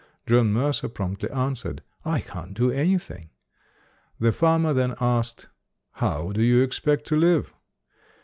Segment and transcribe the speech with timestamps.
[0.25, 3.29] John Mercer promptly answered, "I can't do anything".
[4.19, 5.47] The farmer then asked,
[5.91, 7.53] "How do you expect to live?